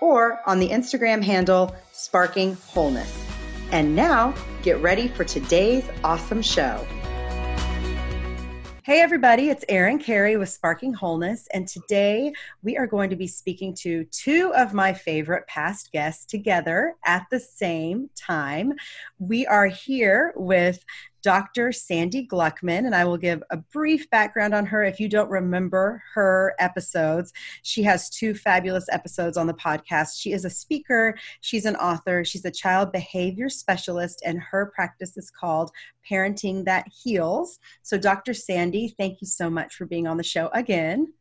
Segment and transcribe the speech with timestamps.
[0.00, 3.26] or on the Instagram handle Sparking Wholeness.
[3.70, 6.86] And now, get ready for today's awesome show.
[8.88, 13.26] Hey, everybody, it's Erin Carey with Sparking Wholeness, and today we are going to be
[13.26, 18.72] speaking to two of my favorite past guests together at the same time.
[19.18, 20.82] We are here with
[21.22, 21.72] Dr.
[21.72, 26.02] Sandy Gluckman, and I will give a brief background on her if you don't remember
[26.14, 27.32] her episodes.
[27.62, 30.18] She has two fabulous episodes on the podcast.
[30.20, 35.16] She is a speaker, she's an author, she's a child behavior specialist, and her practice
[35.16, 35.70] is called
[36.08, 37.58] Parenting That Heals.
[37.82, 38.34] So, Dr.
[38.34, 41.12] Sandy, thank you so much for being on the show again.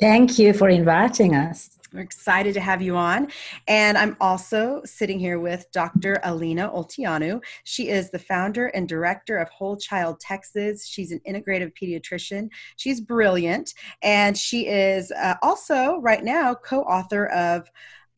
[0.00, 1.78] Thank you for inviting us.
[1.92, 3.28] We're excited to have you on.
[3.68, 6.20] And I'm also sitting here with Dr.
[6.22, 7.42] Alina Olteanu.
[7.64, 10.86] She is the founder and director of Whole Child Texas.
[10.86, 12.48] She's an integrative pediatrician.
[12.76, 13.74] She's brilliant.
[14.02, 17.68] And she is uh, also, right now, co author of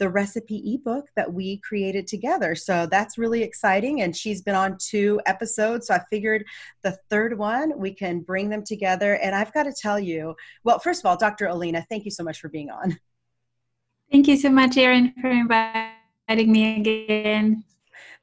[0.03, 2.57] the recipe ebook that we created together.
[2.57, 4.03] So that's really exciting.
[4.03, 5.87] And she's been on two episodes.
[5.87, 6.45] So I figured
[6.83, 9.15] the third one, we can bring them together.
[9.19, 11.47] And I've got to tell you, well, first of all, Dr.
[11.47, 12.99] Alina, thank you so much for being on.
[14.11, 17.63] Thank you so much, Erin, for inviting me again.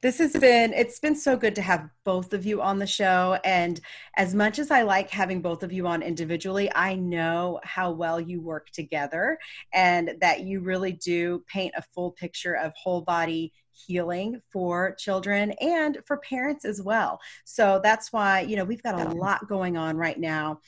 [0.02, 3.38] This has been, it's been so good to have both of you on the show.
[3.44, 3.78] And
[4.16, 8.18] as much as I like having both of you on individually, I know how well
[8.18, 9.38] you work together
[9.74, 15.52] and that you really do paint a full picture of whole body healing for children
[15.60, 17.20] and for parents as well.
[17.44, 20.60] So that's why, you know, we've got a lot going on right now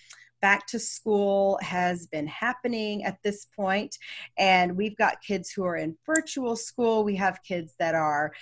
[0.42, 3.96] back to school has been happening at this point
[4.36, 7.04] and we've got kids who are in virtual school.
[7.04, 8.32] We have kids that are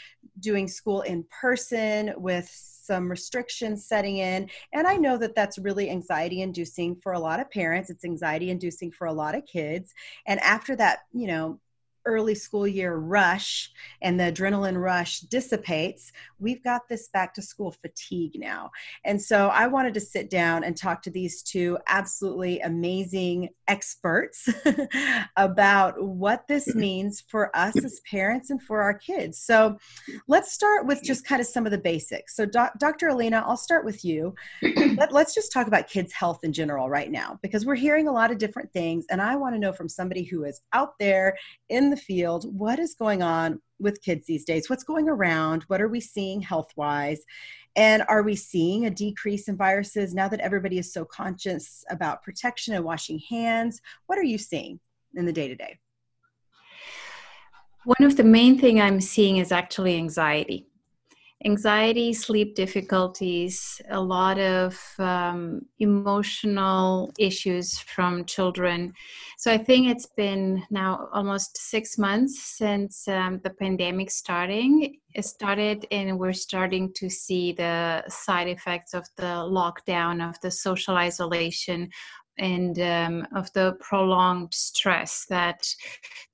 [0.41, 5.91] doing school in person with some restrictions setting in and i know that that's really
[5.91, 7.91] anxiety inducing for a lot of parents.
[7.91, 9.93] It's anxiety inducing for a lot of kids
[10.27, 11.61] and after that you know
[12.07, 13.71] early school year rush
[14.03, 18.71] and the adrenaline rush dissipates, we've got this back to school fatigue now.
[19.05, 24.49] And so I wanted to sit down and talk to these two absolutely amazing experts
[25.37, 26.81] about what this mm-hmm.
[26.81, 29.39] means for us as parents and for our kids.
[29.39, 29.79] So
[30.27, 32.35] let's start with just kind of some of the basics.
[32.37, 33.09] So, doc- Dr.
[33.09, 34.35] Alina, I'll start with you.
[34.97, 38.13] Let, let's just talk about kids' health in general right now because we're hearing a
[38.13, 39.07] lot of different things.
[39.11, 41.37] And I want to know from somebody who is out there
[41.69, 44.69] in the field what is going on with kids these days?
[44.69, 45.65] What's going around?
[45.65, 47.21] What are we seeing health wise
[47.77, 52.23] and are we seeing a decrease in viruses now that everybody is so conscious about
[52.23, 53.81] protection and washing hands?
[54.07, 54.81] What are you seeing
[55.15, 55.79] in the day to day
[57.85, 60.67] one of the main thing i'm seeing is actually anxiety
[61.45, 68.93] anxiety, sleep difficulties, a lot of um, emotional issues from children.
[69.39, 75.25] So I think it's been now almost six months since um, the pandemic starting it
[75.25, 80.97] started, and we're starting to see the side effects of the lockdown, of the social
[80.97, 81.91] isolation,
[82.41, 85.67] and um, of the prolonged stress that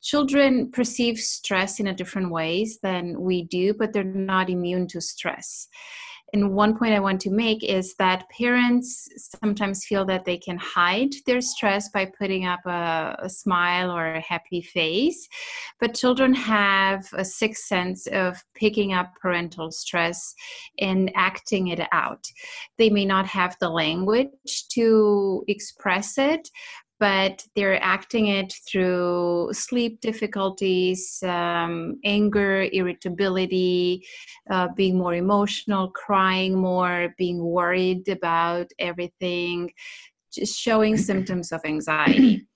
[0.02, 5.00] children perceive stress in a different ways than we do but they're not immune to
[5.00, 5.68] stress
[6.32, 9.08] and one point I want to make is that parents
[9.40, 14.14] sometimes feel that they can hide their stress by putting up a, a smile or
[14.14, 15.28] a happy face.
[15.78, 20.34] But children have a sixth sense of picking up parental stress
[20.80, 22.24] and acting it out.
[22.76, 24.30] They may not have the language
[24.72, 26.48] to express it,
[26.98, 34.06] but they're acting it through sleep difficulties, um, anger, irritability,
[34.50, 39.70] uh, being more emotional, crying more, being worried about everything,
[40.32, 42.46] just showing symptoms of anxiety.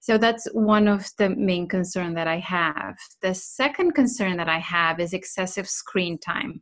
[0.00, 2.96] So that's one of the main concern that I have.
[3.20, 6.60] The second concern that I have is excessive screen time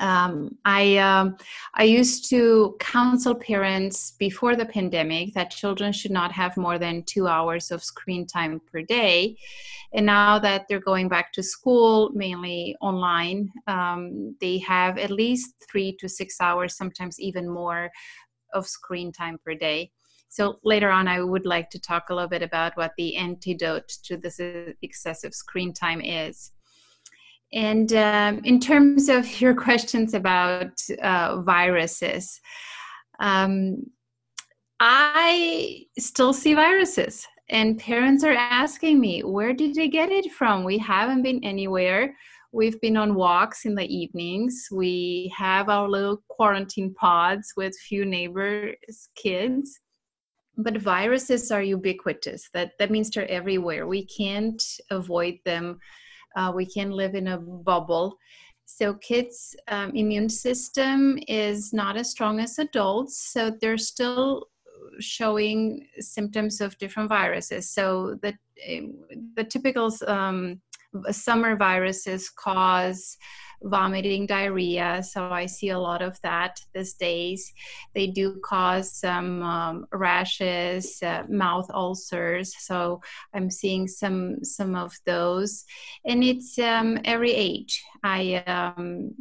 [0.00, 1.36] um, I um,
[1.74, 7.02] I used to counsel parents before the pandemic that children should not have more than
[7.04, 9.36] two hours of screen time per day,
[9.92, 15.54] and now that they're going back to school, mainly online, um, they have at least
[15.70, 17.90] three to six hours, sometimes even more,
[18.52, 19.90] of screen time per day.
[20.28, 23.88] So later on, I would like to talk a little bit about what the antidote
[24.04, 24.38] to this
[24.82, 26.52] excessive screen time is
[27.52, 30.72] And um, in terms of your questions about
[31.02, 32.40] uh, viruses,
[33.20, 33.84] um,
[34.80, 40.64] I still see viruses, and parents are asking me, where did they get it from?
[40.64, 42.14] We haven't been anywhere.
[42.52, 44.68] We've been on walks in the evenings.
[44.70, 49.80] We have our little quarantine pods with few neighbors' kids.
[50.56, 52.48] But viruses are ubiquitous.
[52.52, 53.86] That that means they're everywhere.
[53.86, 55.78] We can't avoid them.
[56.36, 58.16] Uh, we can live in a bubble.
[58.64, 64.48] So kids' um, immune system is not as strong as adults, so they're still
[65.00, 67.70] showing symptoms of different viruses.
[67.70, 68.34] So the
[69.36, 70.60] the typical um,
[71.10, 73.16] summer viruses cause
[73.62, 75.02] vomiting, diarrhea.
[75.02, 77.52] So I see a lot of that these days.
[77.94, 82.54] They do cause some um, rashes, uh, mouth ulcers.
[82.58, 83.00] So
[83.34, 85.64] I'm seeing some some of those,
[86.04, 87.82] and it's um, every age.
[88.02, 89.14] I um,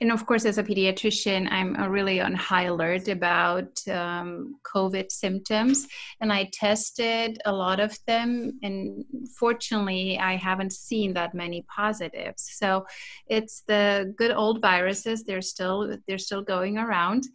[0.00, 5.86] and of course, as a pediatrician, I'm really on high alert about um, COVID symptoms,
[6.20, 8.58] and I tested a lot of them.
[8.62, 9.04] And
[9.38, 12.50] fortunately, I haven't seen that many positives.
[12.54, 12.86] So
[13.28, 17.28] it's the good old viruses; they're still they're still going around,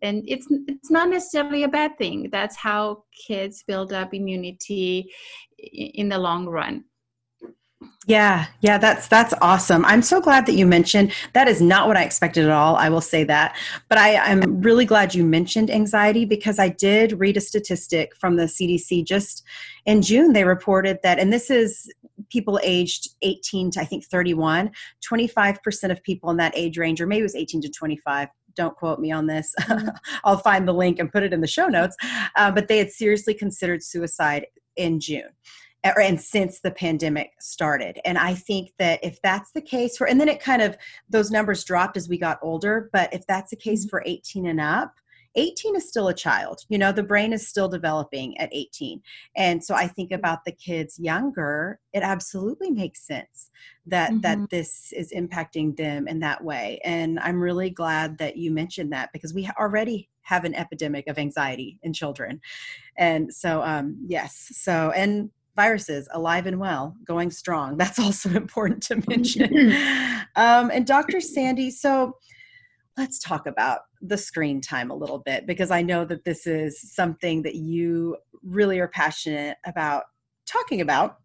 [0.00, 2.28] and it's it's not necessarily a bad thing.
[2.30, 5.12] That's how kids build up immunity
[5.58, 6.84] in the long run.
[8.06, 9.84] Yeah, yeah, that's that's awesome.
[9.84, 12.76] I'm so glad that you mentioned that is not what I expected at all.
[12.76, 13.56] I will say that.
[13.88, 18.36] But I, I'm really glad you mentioned anxiety because I did read a statistic from
[18.36, 19.42] the CDC just
[19.84, 20.32] in June.
[20.32, 21.92] They reported that, and this is
[22.30, 24.70] people aged 18 to I think 31,
[25.04, 28.76] 25% of people in that age range, or maybe it was 18 to 25, don't
[28.76, 29.52] quote me on this.
[29.60, 29.88] Mm-hmm.
[30.24, 31.96] I'll find the link and put it in the show notes.
[32.36, 34.46] Uh, but they had seriously considered suicide
[34.76, 35.30] in June
[36.00, 38.00] and since the pandemic started.
[38.04, 40.76] And i think that if that's the case for and then it kind of
[41.08, 43.90] those numbers dropped as we got older but if that's the case mm-hmm.
[43.90, 44.94] for 18 and up
[45.38, 46.62] 18 is still a child.
[46.68, 49.02] You know the brain is still developing at 18
[49.36, 53.50] and so i think about the kids younger it absolutely makes sense
[53.86, 54.20] that mm-hmm.
[54.20, 56.80] that this is impacting them in that way.
[56.84, 61.18] And i'm really glad that you mentioned that because we already have an epidemic of
[61.18, 62.40] anxiety in children.
[62.96, 67.76] And so um yes so and viruses alive and well, going strong.
[67.78, 69.72] That's also important to mention.
[70.36, 71.20] um, and Dr.
[71.20, 72.16] Sandy, so
[72.96, 76.80] let's talk about the screen time a little bit because I know that this is
[76.94, 80.04] something that you really are passionate about
[80.46, 81.18] talking about.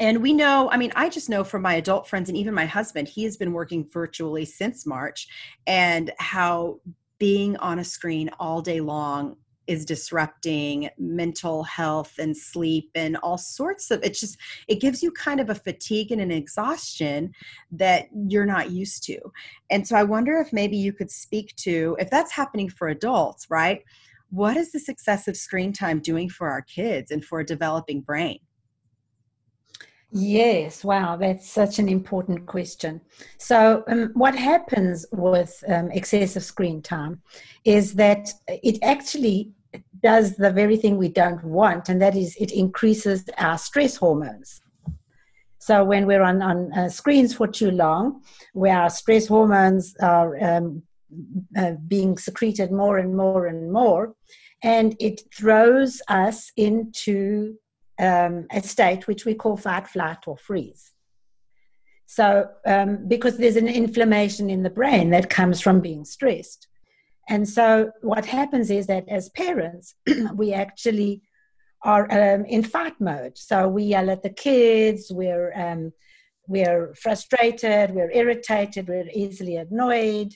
[0.00, 2.66] And we know, I mean, I just know from my adult friends and even my
[2.66, 5.28] husband, he has been working virtually since March,
[5.66, 6.80] and how
[7.18, 9.36] being on a screen all day long
[9.66, 14.36] is disrupting mental health and sleep and all sorts of it's just
[14.68, 17.32] it gives you kind of a fatigue and an exhaustion
[17.70, 19.18] that you're not used to.
[19.70, 23.46] And so i wonder if maybe you could speak to if that's happening for adults
[23.50, 23.82] right?
[24.30, 28.38] What is this excessive screen time doing for our kids and for a developing brain
[30.14, 33.00] Yes, wow, that's such an important question.
[33.38, 37.22] So, um, what happens with um, excessive screen time
[37.64, 39.52] is that it actually
[40.02, 44.60] does the very thing we don't want, and that is it increases our stress hormones.
[45.58, 48.20] So, when we're on, on uh, screens for too long,
[48.52, 50.82] where our stress hormones are um,
[51.56, 54.14] uh, being secreted more and more and more,
[54.62, 57.56] and it throws us into
[58.02, 60.92] um, a state which we call fight, flight, or freeze.
[62.06, 66.66] So, um, because there's an inflammation in the brain that comes from being stressed.
[67.28, 69.94] And so, what happens is that as parents,
[70.34, 71.22] we actually
[71.84, 73.38] are um, in fight mode.
[73.38, 75.92] So, we yell at the kids, we're, um,
[76.48, 80.34] we're frustrated, we're irritated, we're easily annoyed,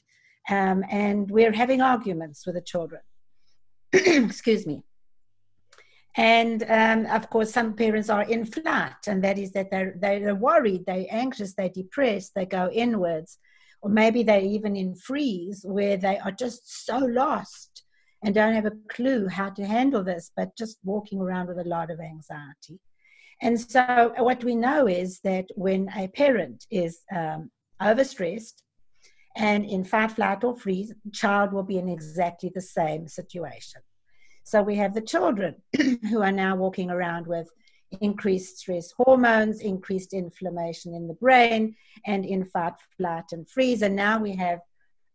[0.49, 3.03] um, and we're having arguments with the children.
[3.93, 4.83] Excuse me.
[6.17, 10.35] And um, of course, some parents are in flight, and that is that they're, they're
[10.35, 13.39] worried, they're anxious, they're depressed, they go inwards.
[13.83, 17.85] Or maybe they're even in freeze where they are just so lost
[18.25, 21.69] and don't have a clue how to handle this, but just walking around with a
[21.69, 22.81] lot of anxiety.
[23.43, 27.51] And so, what we know is that when a parent is um,
[27.83, 28.63] overstressed
[29.37, 33.83] and in fight, flight, or freeze, child will be in exactly the same situation.
[34.47, 35.57] So we have the children
[36.09, 37.51] who are now walking around with
[38.01, 41.75] increased stress hormones, increased inflammation in the brain,
[42.07, 43.83] and in fight, flight, and freeze.
[43.83, 44.61] And now we have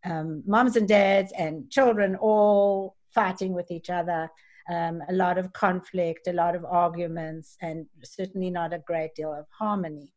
[0.03, 4.29] um, moms and dads and children all fighting with each other.
[4.69, 9.33] Um, a lot of conflict, a lot of arguments, and certainly not a great deal
[9.33, 10.11] of harmony.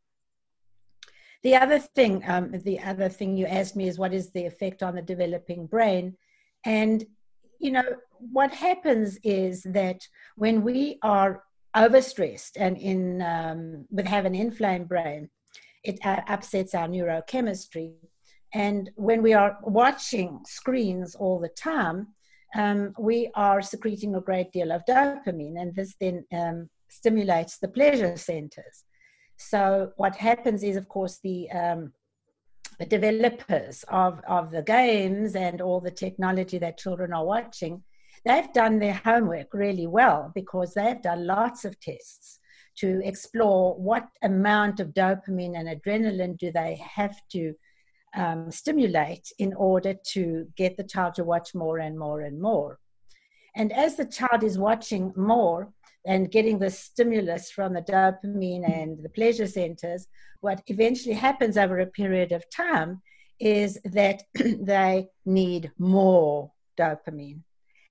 [1.44, 4.82] the other thing, um, the other thing you asked me is what is the effect
[4.82, 6.16] on the developing brain?
[6.64, 7.04] And
[7.64, 10.00] you know what happens is that
[10.36, 11.44] when we are
[11.76, 15.28] overstressed and in um, with have an inflamed brain,
[15.82, 17.92] it upsets our neurochemistry.
[18.52, 22.08] And when we are watching screens all the time,
[22.54, 27.68] um, we are secreting a great deal of dopamine, and this then um, stimulates the
[27.68, 28.84] pleasure centers.
[29.36, 31.92] So what happens is, of course, the um,
[32.78, 37.82] the developers of, of the games and all the technology that children are watching,
[38.24, 42.40] they've done their homework really well because they've done lots of tests
[42.76, 47.54] to explore what amount of dopamine and adrenaline do they have to
[48.16, 52.78] um, stimulate in order to get the child to watch more and more and more.
[53.56, 55.72] And as the child is watching more,
[56.06, 60.06] and getting the stimulus from the dopamine and the pleasure centers,
[60.40, 63.00] what eventually happens over a period of time
[63.40, 67.40] is that they need more dopamine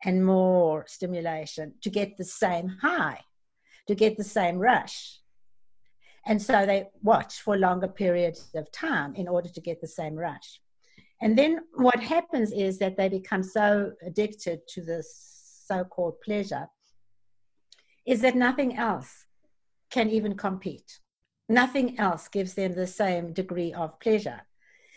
[0.03, 3.21] and more stimulation to get the same high,
[3.87, 5.19] to get the same rush.
[6.25, 10.15] And so they watch for longer periods of time in order to get the same
[10.15, 10.61] rush.
[11.21, 16.67] And then what happens is that they become so addicted to this so called pleasure
[18.05, 19.25] is that nothing else
[19.89, 20.99] can even compete.
[21.47, 24.41] Nothing else gives them the same degree of pleasure.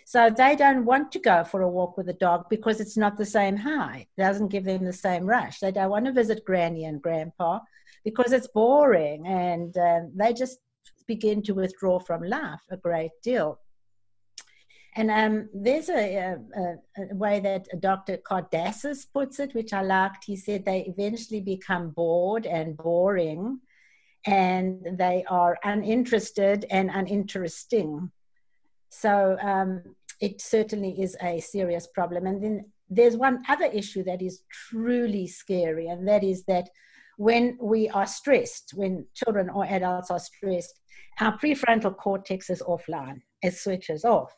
[0.08, 3.16] So they don't want to go for a walk with a dog because it's not
[3.16, 4.06] the same high.
[4.16, 5.58] It doesn't give them the same rush.
[5.58, 7.58] They don't want to visit granny and grandpa
[8.04, 10.60] because it's boring and uh, they just
[11.08, 13.58] begin to withdraw from life a great deal.
[14.94, 18.18] And um, there's a, a, a, way that Dr.
[18.18, 20.24] Kardaras puts it, which I liked.
[20.24, 23.58] He said they eventually become bored and boring,
[24.24, 28.12] and they are uninterested and uninteresting.
[28.88, 29.82] So um,
[30.20, 32.26] it certainly is a serious problem.
[32.26, 36.68] And then there's one other issue that is truly scary, and that is that
[37.16, 40.80] when we are stressed, when children or adults are stressed,
[41.20, 44.32] our prefrontal cortex is offline, it switches off.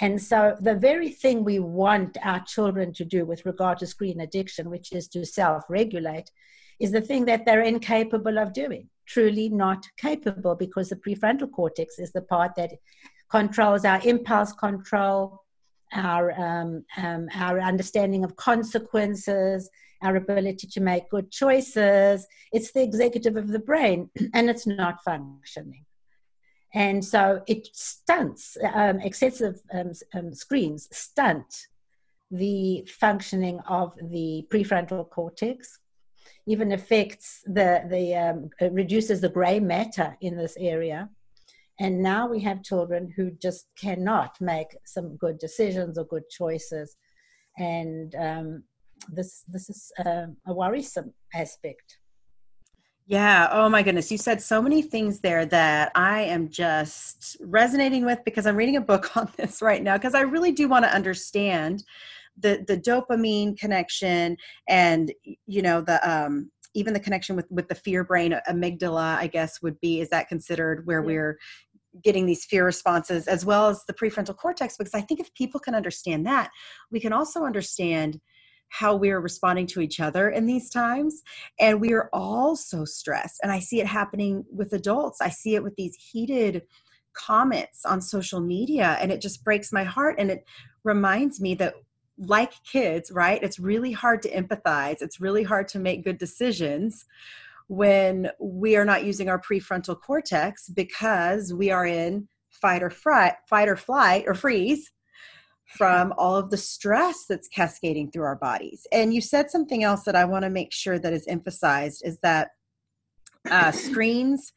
[0.00, 4.20] And so, the very thing we want our children to do with regard to screen
[4.20, 6.30] addiction, which is to self regulate,
[6.78, 8.88] is the thing that they're incapable of doing.
[9.06, 12.72] Truly not capable because the prefrontal cortex is the part that
[13.30, 15.42] controls our impulse control,
[15.92, 19.68] our, um, um, our understanding of consequences,
[20.02, 22.26] our ability to make good choices.
[22.52, 25.84] It's the executive of the brain, and it's not functioning.
[26.74, 31.68] And so it stunts, um, excessive um, um, screens stunt
[32.30, 35.78] the functioning of the prefrontal cortex,
[36.46, 41.08] even affects the, the um, reduces the gray matter in this area.
[41.78, 46.96] And now we have children who just cannot make some good decisions or good choices.
[47.58, 48.64] And um,
[49.08, 51.98] this, this is uh, a worrisome aspect.
[53.08, 53.48] Yeah.
[53.52, 54.10] Oh my goodness.
[54.10, 58.76] You said so many things there that I am just resonating with because I'm reading
[58.76, 61.84] a book on this right now because I really do want to understand
[62.38, 64.36] the the dopamine connection
[64.68, 65.12] and
[65.46, 69.62] you know the um even the connection with with the fear brain amygdala I guess
[69.62, 71.06] would be is that considered where yeah.
[71.06, 71.38] we're
[72.02, 75.60] getting these fear responses as well as the prefrontal cortex because I think if people
[75.60, 76.50] can understand that
[76.90, 78.20] we can also understand
[78.68, 81.22] how we're responding to each other in these times.
[81.58, 83.40] And we are all so stressed.
[83.42, 85.20] And I see it happening with adults.
[85.20, 86.62] I see it with these heated
[87.14, 88.98] comments on social media.
[89.00, 90.16] And it just breaks my heart.
[90.18, 90.44] And it
[90.84, 91.74] reminds me that,
[92.18, 93.42] like kids, right?
[93.42, 97.04] It's really hard to empathize, it's really hard to make good decisions
[97.68, 103.34] when we are not using our prefrontal cortex because we are in fight or fright,
[103.48, 104.90] fight or flight or freeze
[105.66, 108.86] from all of the stress that's cascading through our bodies.
[108.92, 112.18] And you said something else that I want to make sure that is emphasized is
[112.20, 112.50] that
[113.50, 114.52] uh, screens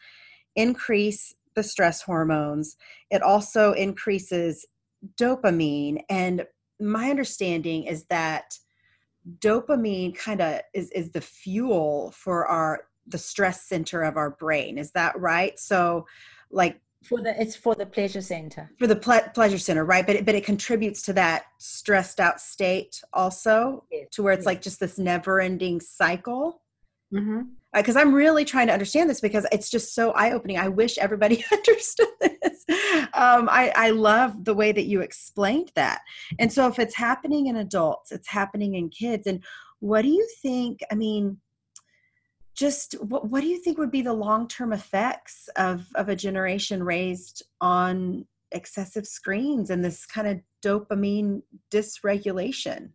[0.55, 2.77] increase the stress hormones.
[3.09, 4.65] It also increases
[5.19, 6.03] dopamine.
[6.09, 6.45] And
[6.79, 8.53] my understanding is that
[9.39, 14.77] dopamine kind of is, is the fuel for our the stress center of our brain.
[14.77, 15.59] Is that right?
[15.59, 16.05] So
[16.51, 20.17] like for the it's for the pleasure center for the ple- pleasure center right but
[20.17, 24.07] it, but it contributes to that stressed out state also yes.
[24.11, 24.45] to where it's yes.
[24.45, 26.61] like just this never ending cycle
[27.11, 27.97] because mm-hmm.
[27.97, 31.43] uh, i'm really trying to understand this because it's just so eye-opening i wish everybody
[31.51, 32.65] understood this
[33.13, 36.01] um, I, I love the way that you explained that
[36.37, 39.41] and so if it's happening in adults it's happening in kids and
[39.79, 41.37] what do you think i mean
[42.59, 46.83] just what, what do you think would be the long-term effects of, of a generation
[46.83, 52.89] raised on excessive screens and this kind of dopamine dysregulation?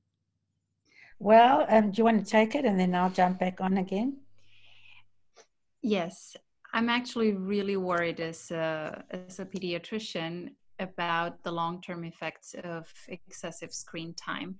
[1.18, 4.18] Well, um, do you want to take it and then I'll jump back on again?
[5.80, 6.36] Yes,
[6.74, 12.92] I'm actually really worried as a, as a pediatrician about the long term effects of
[13.08, 14.58] excessive screen time.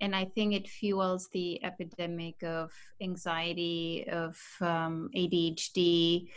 [0.00, 6.28] And I think it fuels the epidemic of anxiety, of um, ADHD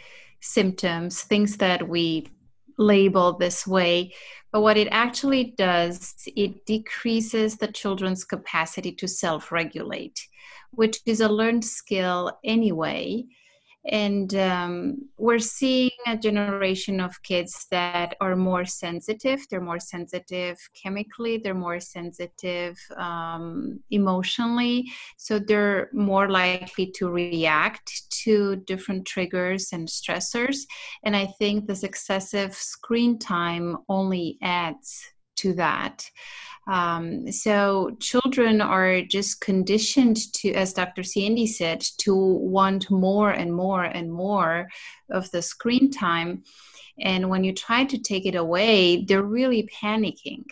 [0.42, 2.28] symptoms, things that we
[2.78, 4.14] label this way.
[4.52, 10.28] But what it actually does, it decreases the children's capacity to self regulate,
[10.72, 13.26] which is a learned skill anyway
[13.86, 19.46] and um, we're seeing a generation of kids that are more sensitive.
[19.50, 21.38] They're more sensitive chemically.
[21.38, 24.92] They're more sensitive um, emotionally.
[25.18, 30.60] So they're more likely to react to different triggers and stressors.
[31.04, 35.13] And i think this excessive screen time only adds
[35.44, 36.10] to that
[36.68, 41.04] um, so children are just conditioned to, as Dr.
[41.04, 44.70] Sandy said, to want more and more and more
[45.10, 46.44] of the screen time.
[47.00, 50.46] And when you try to take it away, they're really panicking.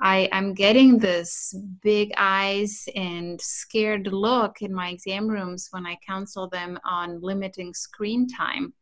[0.00, 5.96] I, am getting this big eyes and scared look in my exam rooms when I
[6.04, 8.72] counsel them on limiting screen time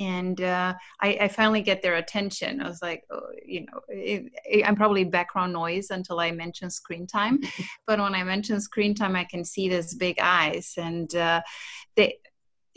[0.00, 2.60] and uh, I, I, finally get their attention.
[2.60, 6.70] I was like, oh, you know, it, it, I'm probably background noise until I mention
[6.70, 7.40] screen time,
[7.86, 11.42] but when I mention screen time, I can see this big eyes, and uh,
[11.96, 12.18] they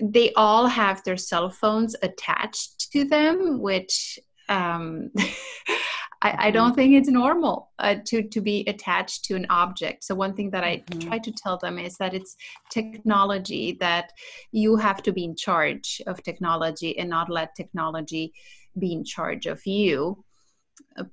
[0.01, 5.09] they all have their cell phones attached to them, which um,
[6.21, 10.03] I, I, don't think it's normal uh, to to be attached to an object.
[10.03, 11.07] So one thing that I mm-hmm.
[11.07, 12.35] try to tell them is that it's
[12.69, 14.11] technology that
[14.51, 18.33] you have to be in charge of technology and not let technology
[18.77, 20.23] be in charge of you.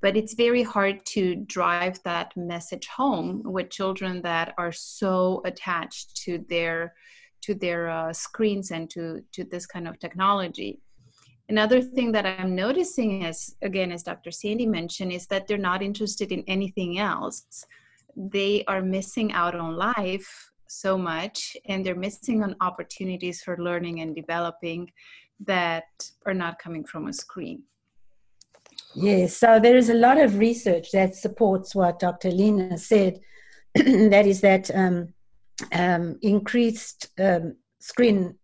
[0.01, 6.17] But it's very hard to drive that message home with children that are so attached
[6.25, 6.95] to their
[7.43, 10.81] to their uh, screens and to to this kind of technology
[11.51, 14.31] Another thing that I'm noticing is, again, as Dr.
[14.31, 17.65] Sandy mentioned, is that they're not interested in anything else.
[18.15, 24.01] They are missing out on life so much and they're missing on opportunities for learning
[24.01, 24.91] and developing
[25.47, 25.85] that
[26.27, 27.63] are not coming from a screen.
[28.95, 32.29] Yes, so there is a lot of research that supports what Dr.
[32.29, 33.21] Alina said.
[33.75, 35.15] that is that um,
[35.73, 38.35] um, increased um, screen,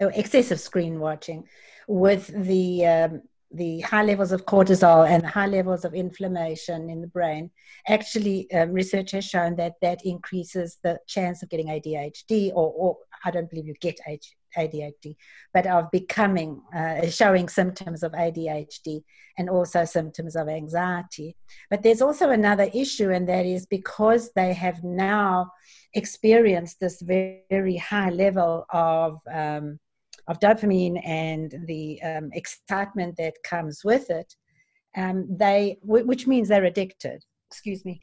[0.00, 1.44] excessive screen watching
[1.88, 7.06] with the um, the high levels of cortisol and high levels of inflammation in the
[7.06, 7.50] brain,
[7.88, 12.98] actually, um, research has shown that that increases the chance of getting ADHD, or, or
[13.24, 13.98] I don't believe you get
[14.56, 15.16] ADHD,
[15.54, 19.02] but of becoming, uh, showing symptoms of ADHD
[19.38, 21.34] and also symptoms of anxiety.
[21.70, 25.52] But there's also another issue, and that is because they have now
[25.94, 29.78] experienced this very, very high level of um,
[30.28, 34.34] of dopamine and the um, excitement that comes with it,
[34.96, 37.24] um, they, which means they're addicted.
[37.50, 38.00] Excuse me.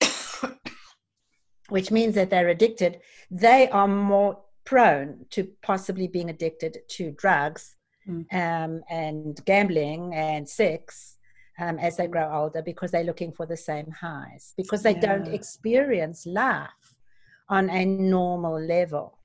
[1.68, 3.00] which means that they're addicted.
[3.30, 7.76] They are more prone to possibly being addicted to drugs
[8.08, 8.24] mm.
[8.32, 11.18] um, and gambling and sex
[11.58, 15.00] um, as they grow older because they're looking for the same highs because they yeah.
[15.00, 16.94] don't experience life
[17.48, 19.18] on a normal level.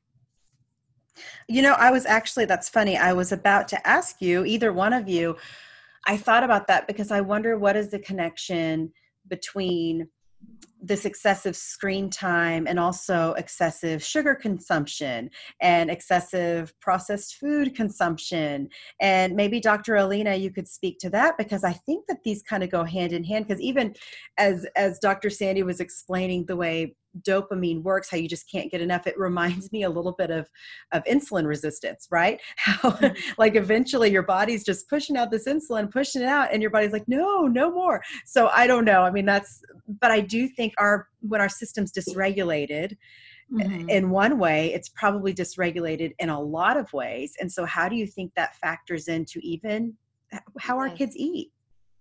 [1.47, 2.97] You know, I was actually, that's funny.
[2.97, 5.37] I was about to ask you, either one of you,
[6.07, 8.91] I thought about that because I wonder what is the connection
[9.27, 10.09] between
[10.81, 15.29] this excessive screen time and also excessive sugar consumption
[15.61, 18.69] and excessive processed food consumption
[19.01, 22.63] and maybe dr alina you could speak to that because i think that these kind
[22.63, 23.93] of go hand in hand because even
[24.37, 28.81] as as dr sandy was explaining the way dopamine works how you just can't get
[28.81, 30.49] enough it reminds me a little bit of
[30.91, 32.39] of insulin resistance right?
[32.57, 32.97] How
[33.37, 36.91] like eventually your body's just pushing out this insulin pushing it out and your body's
[36.93, 38.03] like no no more.
[38.25, 39.61] So i don't know i mean that's
[39.99, 42.95] but i do think our when our system's dysregulated
[43.51, 43.89] mm-hmm.
[43.89, 47.95] in one way it's probably dysregulated in a lot of ways and so how do
[47.95, 49.93] you think that factors into even
[50.59, 51.51] how our kids eat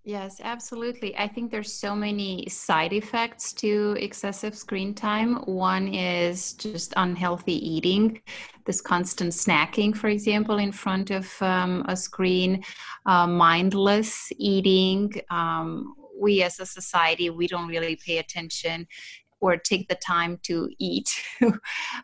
[0.08, 1.14] Yes, absolutely.
[1.18, 5.34] I think there's so many side effects to excessive screen time.
[5.44, 8.22] One is just unhealthy eating,
[8.64, 12.64] this constant snacking, for example, in front of um, a screen,
[13.04, 15.12] uh, mindless eating.
[15.28, 18.86] Um, we as a society, we don't really pay attention
[19.40, 21.10] or take the time to eat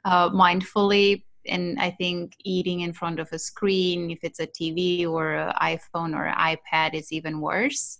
[0.04, 5.06] uh, mindfully and I think eating in front of a screen, if it's a TV
[5.06, 7.98] or an iPhone or an iPad, is even worse.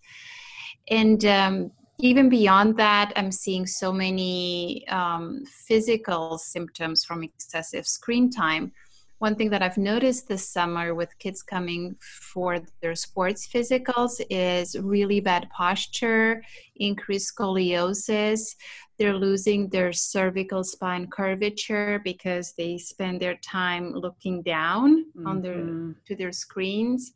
[0.89, 8.31] And um, even beyond that, I'm seeing so many um, physical symptoms from excessive screen
[8.31, 8.73] time.
[9.19, 14.77] One thing that I've noticed this summer with kids coming for their sports physicals is
[14.79, 16.43] really bad posture,
[16.77, 18.57] increased scoliosis.
[18.99, 25.27] They're losing their cervical spine curvature because they spend their time looking down mm-hmm.
[25.27, 25.93] on their mm-hmm.
[26.07, 27.15] to their screens.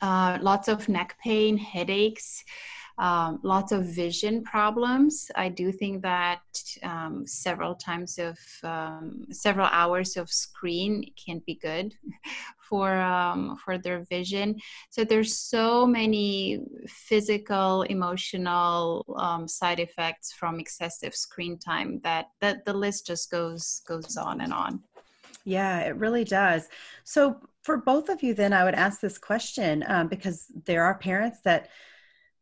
[0.00, 2.42] Uh, lots of neck pain, headaches
[2.98, 5.30] um, lots of vision problems.
[5.34, 6.40] I do think that
[6.82, 11.94] um, several times of um, several hours of screen can be good
[12.68, 14.56] for um, for their vision.
[14.90, 22.64] So there's so many physical, emotional um, side effects from excessive screen time that that
[22.64, 24.82] the list just goes goes on and on.
[25.44, 26.68] Yeah, it really does.
[27.04, 30.98] So for both of you, then I would ask this question um, because there are
[30.98, 31.68] parents that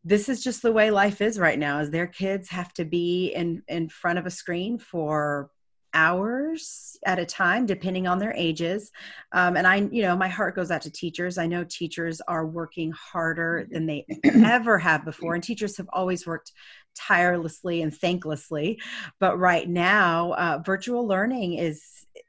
[0.04, 3.28] this is just the way life is right now is their kids have to be
[3.28, 5.50] in in front of a screen for
[5.94, 8.90] hours at a time depending on their ages.
[9.32, 11.38] Um, and i you know my heart goes out to teachers.
[11.38, 16.26] I know teachers are working harder than they ever have before and teachers have always
[16.26, 16.52] worked
[16.96, 18.76] tirelessly and thanklessly.
[19.20, 21.82] But right now uh, virtual learning is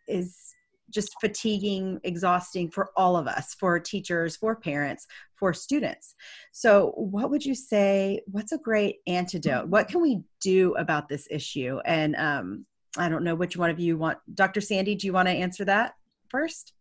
[0.07, 0.45] is
[0.89, 5.07] just fatiguing, exhausting for all of us, for teachers, for parents,
[5.37, 6.15] for students.
[6.51, 8.21] So, what would you say?
[8.27, 9.67] What's a great antidote?
[9.67, 11.79] What can we do about this issue?
[11.85, 12.65] And um,
[12.97, 14.17] I don't know which one of you want.
[14.33, 14.61] Dr.
[14.61, 15.95] Sandy, do you want to answer that
[16.29, 16.73] first?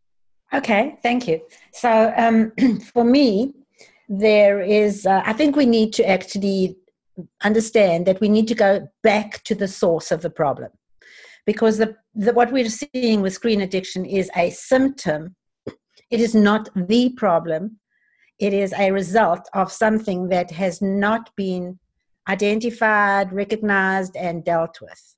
[0.52, 1.40] Okay, thank you.
[1.72, 2.52] So, um,
[2.92, 3.54] for me,
[4.08, 6.76] there is, uh, I think we need to actually
[7.42, 10.70] understand that we need to go back to the source of the problem
[11.46, 15.34] because the, the, what we're seeing with screen addiction is a symptom.
[16.10, 17.78] It is not the problem.
[18.38, 21.78] It is a result of something that has not been
[22.28, 25.16] identified, recognized, and dealt with.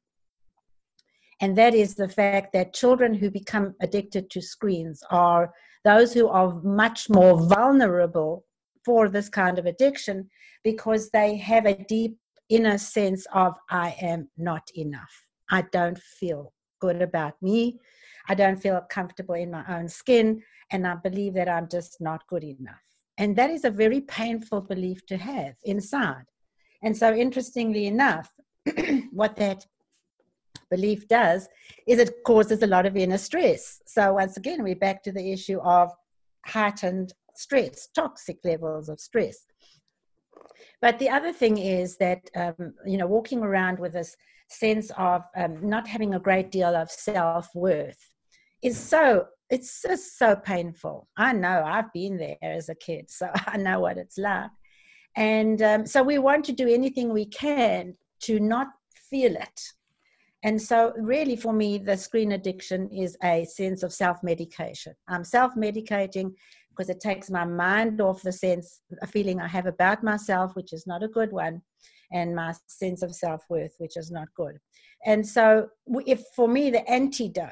[1.41, 5.53] And that is the fact that children who become addicted to screens are
[5.85, 8.45] those who are much more vulnerable
[8.85, 10.29] for this kind of addiction
[10.65, 12.17] because they have a deep
[12.49, 15.25] inner sense of, I am not enough.
[15.51, 17.79] I don't feel good about me.
[18.29, 20.43] I don't feel comfortable in my own skin.
[20.71, 22.83] And I believe that I'm just not good enough.
[23.19, 26.25] And that is a very painful belief to have inside.
[26.83, 28.31] And so, interestingly enough,
[29.11, 29.67] what that
[30.71, 31.49] belief does
[31.87, 33.81] is it causes a lot of inner stress.
[33.87, 35.91] So, once again, we're back to the issue of
[36.45, 39.47] heightened stress, toxic levels of stress.
[40.81, 44.15] But the other thing is that, um, you know, walking around with this
[44.49, 48.15] sense of um, not having a great deal of self worth
[48.63, 51.09] is so it's just so painful.
[51.17, 54.51] I know I've been there as a kid, so I know what it's like.
[55.17, 58.69] And um, so we want to do anything we can to not
[59.11, 59.61] feel it.
[60.43, 64.95] And so, really, for me, the screen addiction is a sense of self medication.
[65.09, 66.35] I'm self medicating
[66.71, 70.75] because it takes my mind off the sense, a feeling I have about myself, which
[70.75, 71.63] is not a good one,
[72.13, 74.59] and my sense of self worth, which is not good.
[75.05, 75.69] And so,
[76.07, 77.51] if for me, the antidote,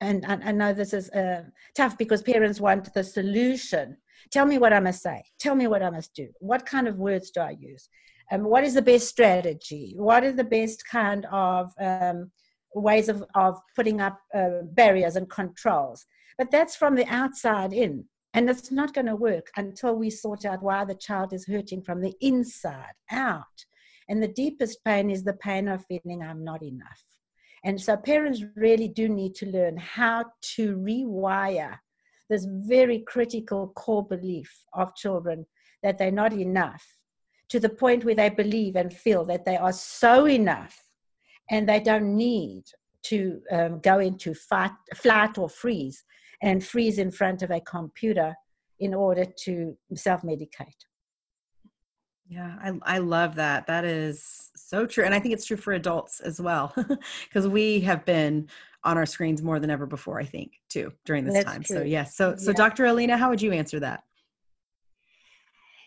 [0.00, 1.44] and I, I know this is uh,
[1.76, 3.96] tough because parents want the solution.
[4.30, 5.22] Tell me what I must say.
[5.38, 6.28] Tell me what I must do.
[6.40, 7.88] What kind of words do I use?
[8.32, 9.94] Um, what is the best strategy?
[9.96, 12.30] What is the best kind of um,
[12.74, 16.06] ways of, of putting up uh, barriers and controls?
[16.38, 18.04] But that's from the outside in.
[18.32, 21.82] And it's not going to work until we sort out why the child is hurting
[21.82, 23.64] from the inside out.
[24.08, 27.04] And the deepest pain is the pain of feeling I'm not enough.
[27.64, 31.78] And so parents really do need to learn how to rewire
[32.28, 35.46] this very critical core belief of children
[35.82, 36.84] that they're not enough
[37.48, 40.78] to the point where they believe and feel that they are so enough
[41.50, 42.64] and they don't need
[43.04, 46.04] to um, go into fight, or freeze
[46.42, 48.34] and freeze in front of a computer
[48.80, 50.80] in order to self medicate.
[52.26, 53.66] Yeah, I, I love that.
[53.66, 55.04] That is so true.
[55.04, 56.74] And I think it's true for adults as well,
[57.28, 58.48] because we have been
[58.82, 61.62] on our screens more than ever before, I think, too, during this That's time.
[61.62, 61.76] True.
[61.78, 62.16] So, yes.
[62.16, 62.56] So, so yeah.
[62.56, 62.86] Dr.
[62.86, 64.04] Alina, how would you answer that?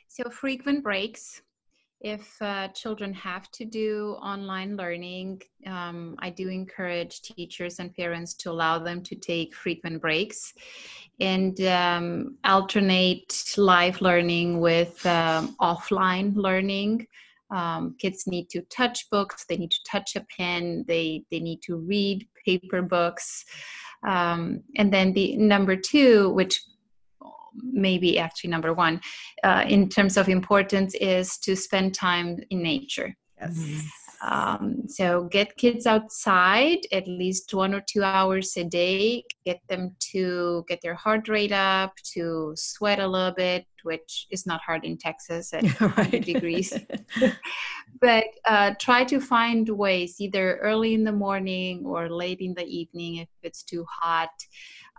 [0.08, 1.41] So, frequent breaks
[2.02, 8.36] if uh, children have to do online learning, um, I do encourage teachers and parents
[8.36, 10.54] to allow them to take frequent breaks
[11.20, 17.08] and um, alternate live learning with um, offline learning.
[17.50, 21.62] Um, kids need to touch books, they need to touch a pen, they, they need
[21.64, 23.46] to read paper books.
[24.06, 26.62] Um, and then the number two, which
[27.62, 29.02] maybe actually number one
[29.43, 33.15] uh, in terms of importance, is to spend time in nature.
[33.39, 33.58] Yes.
[33.58, 33.80] Mm-hmm.
[34.22, 39.24] Um, so get kids outside at least one or two hours a day.
[39.46, 44.46] Get them to get their heart rate up, to sweat a little bit, which is
[44.46, 46.24] not hard in Texas at right.
[46.24, 46.74] degrees.
[48.02, 52.65] but uh, try to find ways, either early in the morning or late in the
[52.65, 54.30] evening if it's too hot.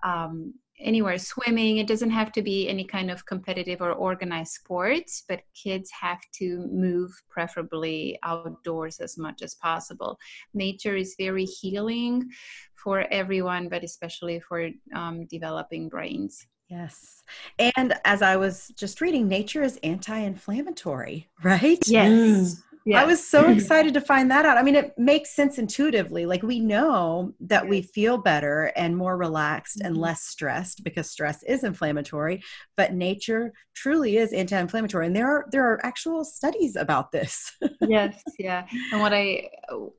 [0.04, 5.24] Um, anywhere swimming it doesn't have to be any kind of competitive or organized sports
[5.28, 10.18] but kids have to move preferably outdoors as much as possible
[10.54, 12.28] nature is very healing
[12.74, 17.22] for everyone but especially for um, developing brains Yes.
[17.58, 21.82] And as I was just reading, nature is anti inflammatory, right?
[21.86, 22.10] Yes.
[22.12, 22.62] Mm.
[22.94, 24.56] I was so excited to find that out.
[24.56, 26.26] I mean, it makes sense intuitively.
[26.26, 30.04] Like we know that we feel better and more relaxed and mm-hmm.
[30.04, 32.42] less stressed because stress is inflammatory,
[32.76, 37.52] but nature truly is anti-inflammatory and there are there are actual studies about this.
[37.80, 38.66] yes, yeah.
[38.92, 39.48] And what I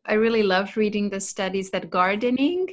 [0.06, 2.68] I really loved reading the studies that gardening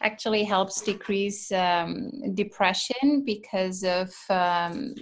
[0.00, 4.94] actually helps decrease um, depression because of um,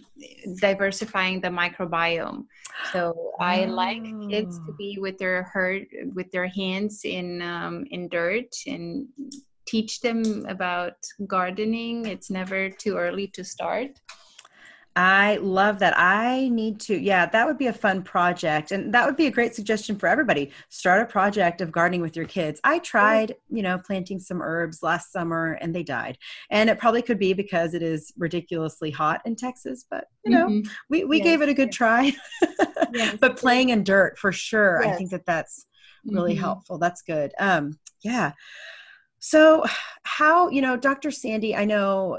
[0.61, 2.45] diversifying the microbiome.
[2.93, 3.31] So.
[3.41, 8.55] I like kids to be with their hurt with their hands in um, in dirt
[8.67, 9.07] and
[9.67, 10.97] teach them about
[11.27, 12.07] gardening.
[12.07, 14.01] It's never too early to start.
[14.97, 15.97] I love that.
[15.97, 18.73] I need to, yeah, that would be a fun project.
[18.73, 20.51] And that would be a great suggestion for everybody.
[20.69, 22.61] Start a project of gardening with your kids.
[22.65, 26.19] I tried, you know, planting some herbs last summer and they died.
[26.51, 30.49] And it probably could be because it is ridiculously hot in Texas, but you know,
[30.49, 30.71] mm-hmm.
[30.89, 31.25] we, we yes.
[31.25, 32.13] gave it a good try.
[32.93, 33.17] yes.
[33.21, 34.83] But playing in dirt for sure.
[34.83, 34.95] Yes.
[34.95, 35.67] I think that that's
[36.05, 36.41] really mm-hmm.
[36.41, 36.79] helpful.
[36.79, 37.33] That's good.
[37.39, 38.33] Um, yeah.
[39.21, 39.65] So,
[40.03, 41.11] how, you know, Dr.
[41.11, 42.19] Sandy, I know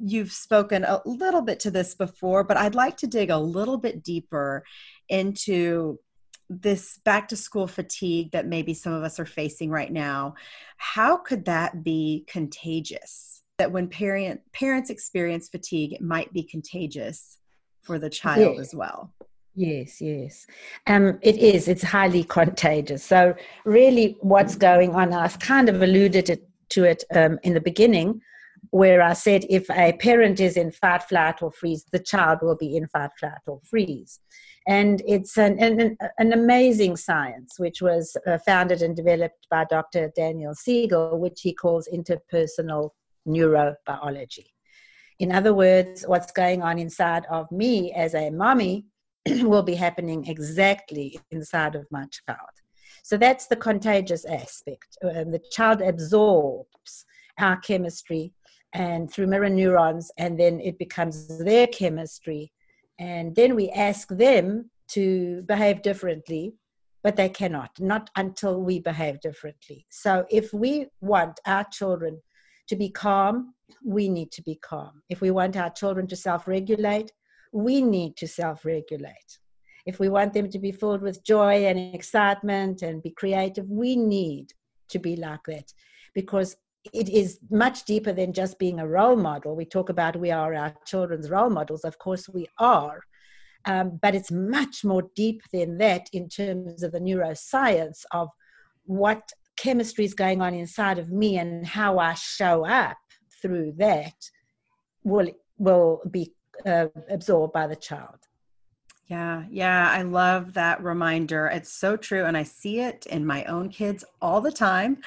[0.00, 3.76] you've spoken a little bit to this before, but I'd like to dig a little
[3.76, 4.64] bit deeper
[5.08, 5.98] into
[6.48, 10.34] this back to school fatigue that maybe some of us are facing right now.
[10.78, 13.42] How could that be contagious?
[13.58, 17.38] That when parent parents experience fatigue, it might be contagious
[17.82, 19.12] for the child as well.
[19.54, 20.46] Yes, yes.
[20.86, 21.68] Um, it is.
[21.68, 23.04] It's highly contagious.
[23.04, 23.34] So,
[23.64, 28.22] really, what's going on, I've kind of alluded it, to it um, in the beginning,
[28.70, 32.56] where I said if a parent is in fight, flight, or freeze, the child will
[32.56, 34.20] be in fight, flight, or freeze.
[34.66, 40.12] And it's an, an, an amazing science, which was uh, founded and developed by Dr.
[40.14, 42.90] Daniel Siegel, which he calls interpersonal
[43.26, 44.46] neurobiology.
[45.18, 48.86] In other words, what's going on inside of me as a mommy
[49.26, 52.38] will be happening exactly inside of my child.
[53.02, 54.96] So that's the contagious aspect.
[55.02, 57.04] Um, the child absorbs
[57.38, 58.32] our chemistry
[58.72, 62.52] and through mirror neurons, and then it becomes their chemistry.
[62.98, 66.54] And then we ask them to behave differently,
[67.02, 69.86] but they cannot, not until we behave differently.
[69.90, 72.20] So if we want our children
[72.68, 73.54] to be calm,
[73.84, 75.02] we need to be calm.
[75.08, 77.12] If we want our children to self regulate,
[77.52, 79.38] we need to self regulate.
[79.86, 83.96] If we want them to be filled with joy and excitement and be creative, we
[83.96, 84.52] need
[84.90, 85.72] to be like that
[86.14, 86.56] because
[86.92, 89.54] it is much deeper than just being a role model.
[89.54, 91.84] We talk about we are our children's role models.
[91.84, 93.00] Of course, we are.
[93.66, 98.28] Um, but it's much more deep than that in terms of the neuroscience of
[98.84, 102.96] what chemistry is going on inside of me and how I show up
[103.42, 104.14] through that
[105.04, 106.32] will will be
[106.64, 108.16] uh, absorbed by the child.
[109.10, 111.48] Yeah, yeah, I love that reminder.
[111.48, 112.26] It's so true.
[112.26, 114.98] And I see it in my own kids all the time.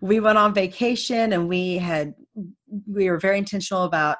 [0.00, 2.14] We went on vacation and we had,
[2.86, 4.18] we were very intentional about,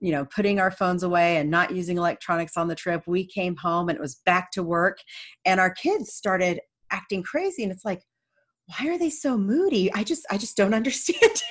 [0.00, 3.04] you know, putting our phones away and not using electronics on the trip.
[3.06, 4.98] We came home and it was back to work
[5.44, 6.58] and our kids started
[6.90, 7.62] acting crazy.
[7.62, 8.02] And it's like,
[8.66, 9.92] why are they so moody?
[9.94, 11.42] I just, I just don't understand.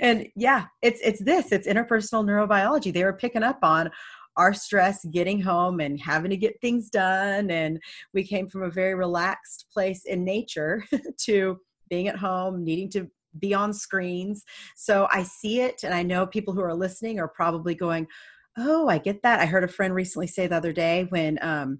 [0.00, 2.92] and yeah, it's, it's this, it's interpersonal neurobiology.
[2.92, 3.90] They were picking up on,
[4.40, 7.50] our stress getting home and having to get things done.
[7.50, 7.78] And
[8.14, 10.82] we came from a very relaxed place in nature
[11.26, 14.44] to being at home, needing to be on screens.
[14.76, 18.06] So I see it, and I know people who are listening are probably going,
[18.56, 19.40] Oh, I get that.
[19.40, 21.78] I heard a friend recently say the other day when um,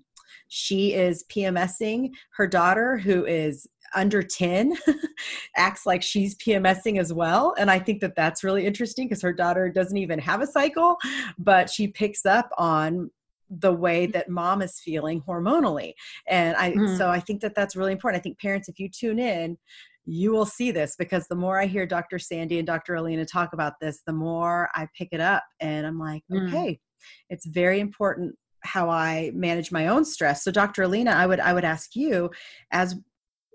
[0.49, 4.77] she is PMSing her daughter, who is under 10
[5.57, 7.55] acts like she's PMSing as well.
[7.59, 10.97] And I think that that's really interesting because her daughter doesn't even have a cycle,
[11.39, 13.11] but she picks up on
[13.51, 15.95] the way that mom is feeling hormonally.
[16.29, 16.97] And I, mm.
[16.97, 18.21] so I think that that's really important.
[18.21, 19.59] I think parents, if you tune in,
[20.07, 22.19] you will see this because the more I hear Dr.
[22.19, 22.95] Sandy and Dr.
[22.95, 26.49] Alina talk about this, the more I pick it up and I'm like, mm.
[26.49, 26.81] okay,
[27.29, 30.45] it's very important how I manage my own stress.
[30.45, 30.83] So Dr.
[30.83, 32.31] Alina, I would I would ask you
[32.73, 32.97] as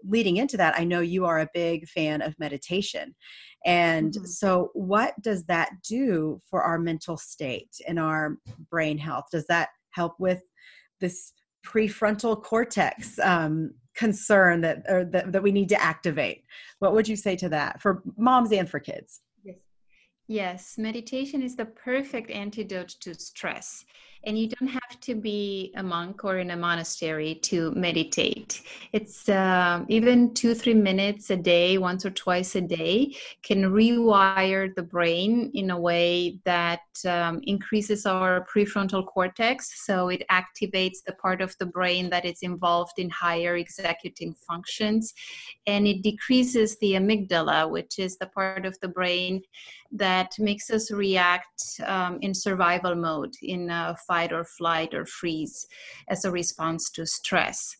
[0.07, 3.15] leading into that, I know you are a big fan of meditation.
[3.65, 4.25] And mm-hmm.
[4.25, 8.37] so, what does that do for our mental state and our
[8.69, 9.25] brain health?
[9.31, 10.43] Does that help with
[11.01, 11.33] this
[11.65, 16.43] prefrontal cortex um, concern that, or that, that we need to activate?
[16.79, 19.21] What would you say to that for moms and for kids?
[19.43, 19.55] Yes,
[20.27, 20.75] yes.
[20.77, 23.83] meditation is the perfect antidote to stress
[24.25, 28.61] and you don't have to be a monk or in a monastery to meditate.
[28.91, 34.73] It's uh, even two three minutes a day once or twice a day can rewire
[34.73, 39.85] the brain in a way that um, increases our prefrontal cortex.
[39.85, 45.13] So it activates the part of the brain that is involved in higher executing functions.
[45.67, 49.43] And it decreases the amygdala which is the part of the brain
[49.97, 55.67] that makes us react um, in survival mode in a fight or flight or freeze
[56.07, 57.77] as a response to stress.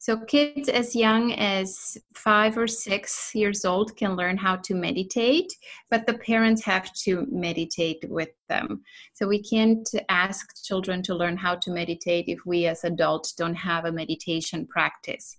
[0.00, 5.52] So kids as young as five or six years old can learn how to meditate,
[5.90, 8.82] but the parents have to meditate with them.
[9.14, 13.56] So we can't ask children to learn how to meditate if we as adults don't
[13.56, 15.36] have a meditation practice.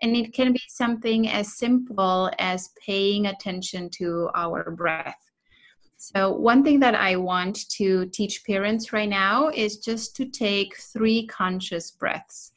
[0.00, 5.27] And it can be something as simple as paying attention to our breath.
[6.00, 10.78] So, one thing that I want to teach parents right now is just to take
[10.78, 12.52] three conscious breaths.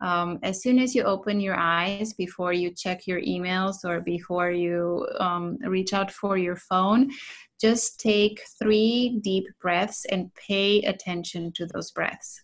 [0.00, 4.50] Um, as soon as you open your eyes, before you check your emails or before
[4.50, 7.10] you um, reach out for your phone,
[7.60, 12.42] just take three deep breaths and pay attention to those breaths.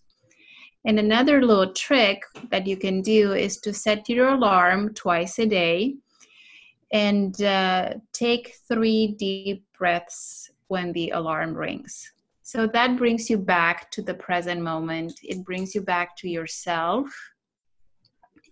[0.84, 5.46] And another little trick that you can do is to set your alarm twice a
[5.46, 5.94] day
[6.92, 12.12] and uh, take three deep breaths when the alarm rings.
[12.42, 15.14] So that brings you back to the present moment.
[15.24, 17.08] It brings you back to yourself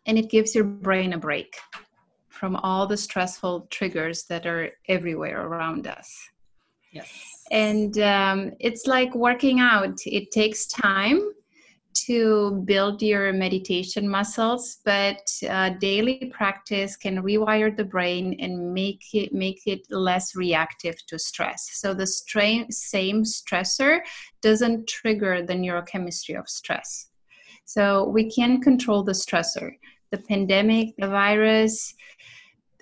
[0.06, 1.56] and it gives your brain a break
[2.30, 6.10] from all the stressful triggers that are everywhere around us.
[6.90, 7.08] Yes.
[7.52, 11.30] And um, it's like working out, it takes time
[11.94, 19.02] to build your meditation muscles, but uh, daily practice can rewire the brain and make
[19.12, 21.68] it make it less reactive to stress.
[21.72, 22.66] So the same
[23.24, 24.00] stressor
[24.42, 27.08] doesn't trigger the neurochemistry of stress.
[27.64, 29.72] So we can control the stressor.
[30.10, 31.94] The pandemic, the virus,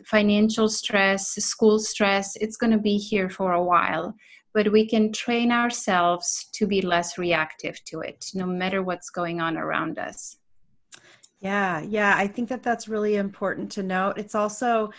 [0.06, 4.14] financial stress, school stress, it's going to be here for a while
[4.58, 9.40] but we can train ourselves to be less reactive to it no matter what's going
[9.40, 10.36] on around us.
[11.38, 14.18] Yeah yeah i think that that's really important to note.
[14.18, 14.90] It's also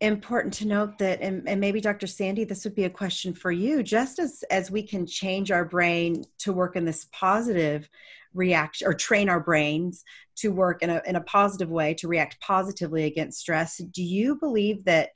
[0.00, 3.52] important to note that and, and, maybe dr sandy this would be a question for
[3.52, 3.82] you.
[3.82, 7.90] Just as as we can change our brain to work in this positive
[8.32, 10.04] reaction or train our brains
[10.36, 14.36] to work in a, in a positive way to react positively against stress do you
[14.36, 15.10] believe that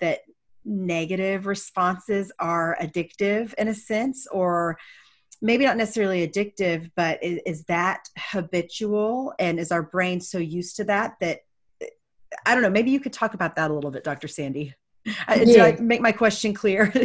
[0.00, 0.20] that
[0.64, 4.78] negative responses are addictive in a sense or
[5.42, 10.76] maybe not necessarily addictive but is, is, that habitual and is our brain so used
[10.76, 11.40] to that that
[12.46, 14.72] i don't know maybe you could talk about that a little bit dr sandy
[15.04, 15.44] yeah.
[15.44, 16.92] did i make my question clear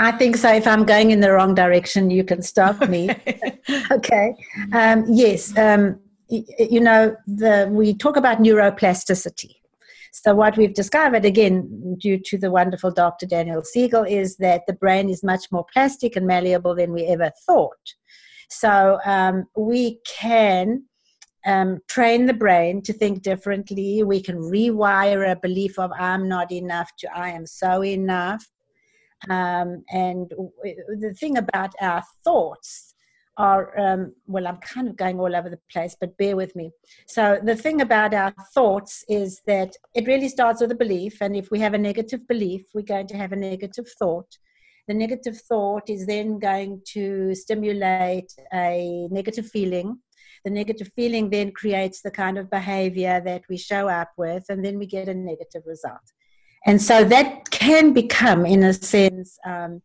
[0.00, 0.50] I think so.
[0.50, 3.10] If I'm going in the wrong direction, you can stop me.
[3.90, 4.34] okay.
[4.72, 5.56] Um, yes.
[5.58, 9.56] Um, you know, the, we talk about neuroplasticity.
[10.12, 13.26] So, what we've discovered, again, due to the wonderful Dr.
[13.26, 17.30] Daniel Siegel, is that the brain is much more plastic and malleable than we ever
[17.46, 17.94] thought.
[18.48, 20.84] So, um, we can
[21.46, 24.02] um, train the brain to think differently.
[24.02, 28.44] We can rewire a belief of I'm not enough to I am so enough.
[29.28, 32.89] Um, and the thing about our thoughts
[33.36, 36.70] are um, well i'm kind of going all over the place but bear with me.
[37.06, 41.36] So the thing about our thoughts is that it really starts with a belief and
[41.36, 44.38] if we have a negative belief we're going to have a negative thought.
[44.88, 49.98] The negative thought is then going to stimulate a negative feeling.
[50.44, 54.64] The negative feeling then creates the kind of behavior that we show up with and
[54.64, 56.00] then we get a negative result.
[56.66, 59.82] And so that can become in a sense um,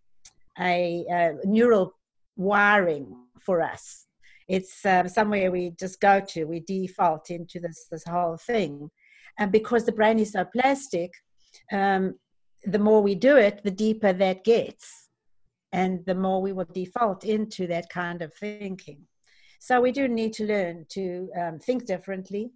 [0.60, 1.94] a, a neural
[2.36, 3.16] wiring
[3.46, 4.08] for us.
[4.48, 6.46] It's um, somewhere we just go to.
[6.46, 8.90] We default into this this whole thing,
[9.40, 11.12] and because the brain is so plastic,
[11.72, 12.16] um,
[12.64, 15.10] the more we do it, the deeper that gets,
[15.72, 19.02] and the more we will default into that kind of thinking.
[19.60, 22.52] So we do need to learn to um, think differently,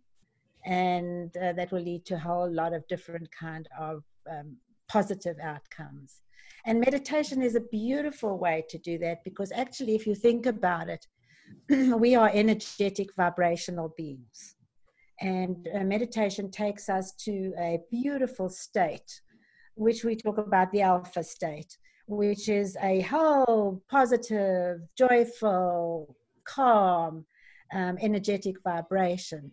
[0.65, 5.37] and uh, that will lead to a whole lot of different kind of um, positive
[5.41, 6.21] outcomes.
[6.69, 10.87] And meditation is a beautiful way to do that because actually, if you think about
[10.87, 11.07] it,
[11.99, 14.55] we are energetic vibrational beings.
[15.19, 19.19] And uh, meditation takes us to a beautiful state,
[19.73, 27.25] which we talk about the alpha state, which is a whole positive, joyful, calm,
[27.73, 29.51] um, energetic vibration.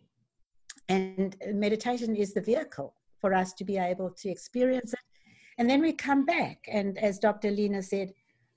[0.91, 2.93] And meditation is the vehicle
[3.23, 5.16] for us to be able to experience it.
[5.59, 7.49] And then we come back, and as Dr.
[7.49, 8.13] Alina said,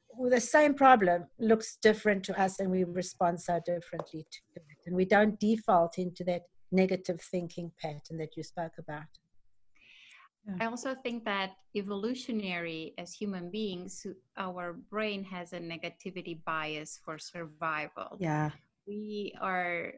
[0.09, 4.63] well, the same problem looks different to us, and we respond so differently to it.
[4.85, 9.07] And we don't default into that negative thinking pattern that you spoke about.
[10.59, 14.05] I also think that evolutionary as human beings,
[14.37, 18.17] our brain has a negativity bias for survival.
[18.19, 18.49] Yeah.
[18.87, 19.93] We are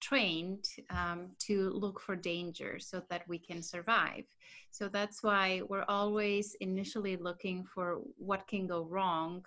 [0.00, 4.24] trained um, to look for danger so that we can survive.
[4.70, 9.44] So that's why we're always initially looking for what can go wrong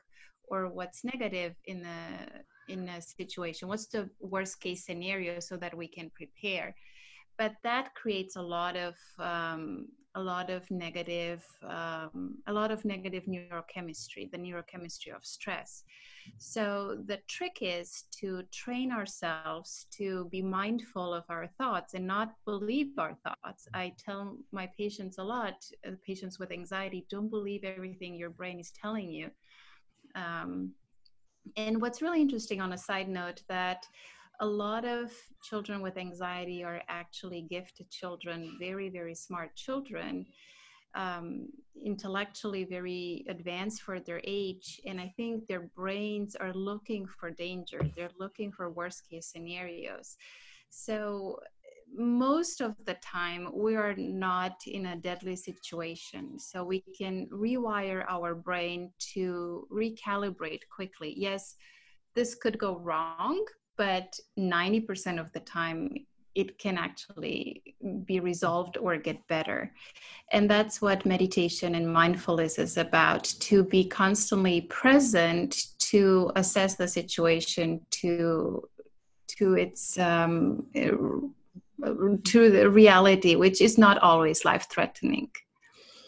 [0.47, 3.67] or what's negative in the in a situation.
[3.67, 6.75] What's the worst case scenario so that we can prepare?
[7.37, 12.85] But that creates a lot of um, a lot of negative um, a lot of
[12.85, 15.83] negative neurochemistry, the neurochemistry of stress.
[16.37, 22.33] So the trick is to train ourselves to be mindful of our thoughts and not
[22.45, 23.67] believe our thoughts.
[23.73, 25.55] I tell my patients a lot,
[25.87, 29.31] uh, patients with anxiety, don't believe everything your brain is telling you.
[30.15, 30.73] Um,
[31.57, 33.85] and what's really interesting on a side note that
[34.43, 40.25] a lot of children with anxiety are actually gifted children, very, very smart children
[40.95, 41.47] um,
[41.83, 47.81] intellectually very advanced for their age and i think their brains are looking for danger.
[47.95, 50.17] They're looking for worst case scenarios.
[50.69, 51.39] So
[51.95, 58.05] most of the time we are not in a deadly situation so we can rewire
[58.07, 61.13] our brain to recalibrate quickly.
[61.17, 61.55] Yes
[62.15, 63.43] this could go wrong
[63.77, 66.05] but 90% of the time
[66.35, 67.61] it can actually
[68.05, 69.71] be resolved or get better.
[70.31, 76.87] And that's what meditation and mindfulness is about to be constantly present to assess the
[76.87, 78.67] situation to
[79.27, 85.29] to its um, to the reality which is not always life threatening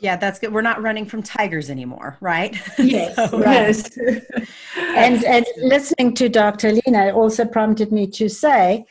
[0.05, 3.97] yeah that's good we're not running from tigers anymore right yes so, yes
[4.77, 8.85] and and listening to dr alina also prompted me to say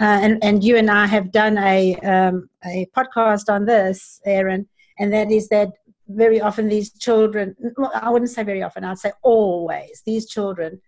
[0.00, 4.66] uh, and, and you and I have done a, um, a podcast on this, Erin,
[4.98, 5.72] and that is that
[6.08, 10.80] very often these children, well, I wouldn't say very often, I'd say always, these children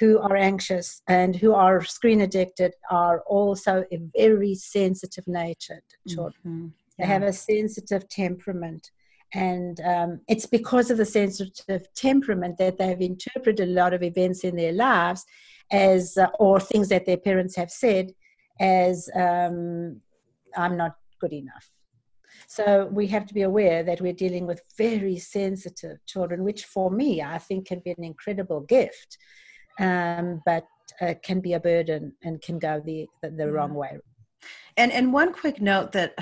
[0.00, 6.42] who are anxious and who are screen addicted are also a very sensitive natured children.
[6.46, 6.66] Mm-hmm.
[6.98, 7.06] Yeah.
[7.06, 8.90] They have a sensitive temperament.
[9.34, 14.44] And um, it's because of the sensitive temperament that they've interpreted a lot of events
[14.44, 15.24] in their lives
[15.72, 18.12] as, uh, or things that their parents have said
[18.60, 20.00] as um,
[20.56, 21.70] I'm not good enough.
[22.46, 26.90] So we have to be aware that we're dealing with very sensitive children, which for
[26.90, 29.18] me I think can be an incredible gift,
[29.80, 30.66] um, but
[31.00, 33.98] uh, can be a burden and can go the the, the wrong way.
[34.76, 36.14] And and one quick note that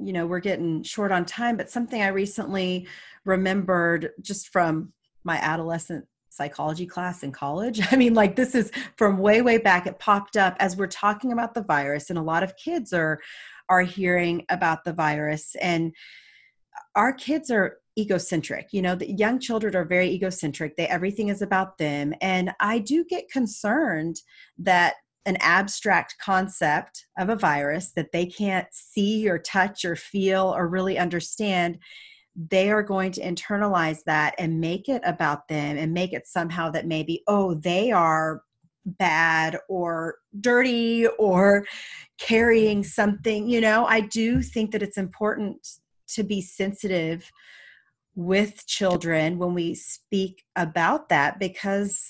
[0.00, 2.86] you know we're getting short on time, but something I recently
[3.24, 4.92] remembered just from
[5.24, 7.80] my adolescent psychology class in college.
[7.90, 9.86] I mean, like this is from way, way back.
[9.86, 13.20] It popped up as we're talking about the virus, and a lot of kids are
[13.68, 15.54] are hearing about the virus.
[15.60, 15.94] And
[16.94, 18.68] our kids are egocentric.
[18.72, 20.76] You know, the young children are very egocentric.
[20.76, 22.14] They everything is about them.
[22.20, 24.20] And I do get concerned
[24.58, 24.94] that
[25.28, 30.66] an abstract concept of a virus that they can't see or touch or feel or
[30.66, 31.78] really understand
[32.50, 36.70] they are going to internalize that and make it about them and make it somehow
[36.70, 38.42] that maybe, oh, they are
[38.86, 41.66] bad or dirty or
[42.18, 43.48] carrying something.
[43.48, 45.66] You know, I do think that it's important
[46.14, 47.30] to be sensitive
[48.14, 52.02] with children when we speak about that because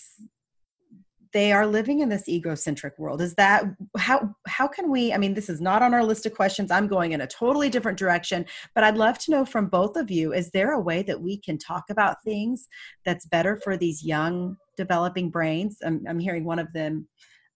[1.39, 3.23] they are living in this egocentric world.
[3.23, 3.63] Is that
[3.97, 6.73] how how can we i mean this is not on our list of questions.
[6.73, 10.11] I'm going in a totally different direction but i'd love to know from both of
[10.11, 12.67] you is there a way that we can talk about things
[13.05, 15.79] that's better for these young developing brains?
[15.87, 17.07] I'm, I'm hearing one of them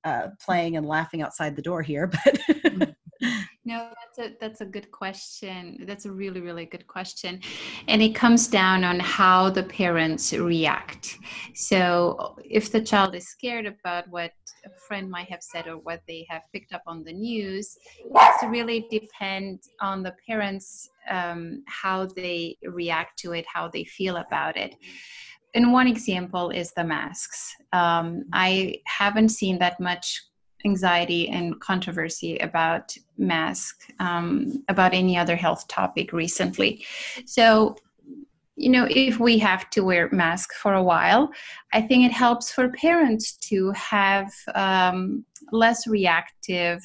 [0.05, 2.35] uh, playing and laughing outside the door here but
[3.65, 5.85] No, that's a that's a good question.
[5.87, 7.41] That's a really really good question,
[7.87, 11.17] and it comes down on how the parents react.
[11.55, 14.33] So, if the child is scared about what
[14.65, 18.43] a friend might have said or what they have picked up on the news, it's
[18.45, 24.57] really depend on the parents um, how they react to it, how they feel about
[24.57, 24.75] it
[25.55, 27.55] and one example is the masks.
[27.73, 30.23] Um, I haven't seen that much
[30.65, 36.85] anxiety and controversy about mask um, about any other health topic recently.
[37.27, 37.77] So
[38.57, 41.31] you know if we have to wear mask for a while
[41.73, 46.83] i think it helps for parents to have um, less reactive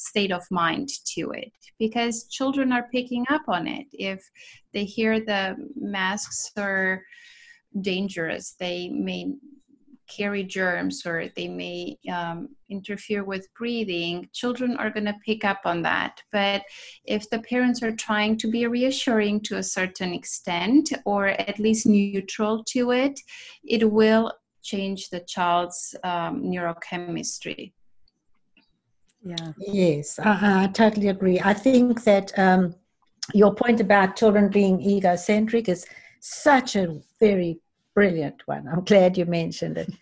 [0.00, 3.86] state of mind to it because children are picking up on it.
[3.92, 4.30] If
[4.72, 7.02] they hear the masks are
[7.80, 9.32] dangerous they may
[10.14, 15.60] carry germs or they may um, interfere with breathing, children are going to pick up
[15.64, 16.20] on that.
[16.32, 16.62] But
[17.04, 21.86] if the parents are trying to be reassuring to a certain extent or at least
[21.86, 23.18] neutral to it,
[23.64, 24.32] it will
[24.62, 27.72] change the child's um, neurochemistry.
[29.22, 29.52] Yeah.
[29.58, 31.40] Yes, I, I, totally agree.
[31.40, 32.74] I think that um,
[33.34, 35.86] your point about children being egocentric is
[36.20, 37.60] such a very
[37.94, 38.68] brilliant one.
[38.68, 39.92] I'm glad you mentioned it.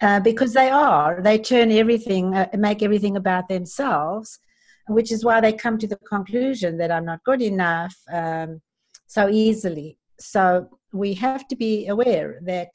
[0.00, 1.20] Uh, because they are.
[1.22, 4.40] They turn everything, uh, make everything about themselves,
[4.88, 8.60] which is why they come to the conclusion that I'm not good enough um,
[9.06, 9.98] so easily.
[10.18, 12.74] So we have to be aware that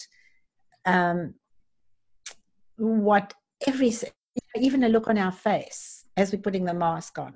[0.86, 1.34] um,
[2.78, 3.34] what
[3.68, 3.94] every,
[4.56, 7.34] even a look on our face as we're putting the mask on,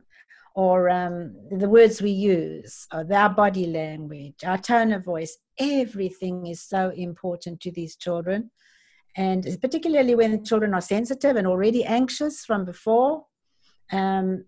[0.53, 6.47] or um, the words we use, or our body language, our tone of voice, everything
[6.47, 8.51] is so important to these children.
[9.15, 13.25] And particularly when children are sensitive and already anxious from before,
[13.91, 14.45] um,